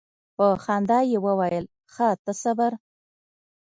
[0.35, 2.71] په خندا یې وویل ښه ته صبر.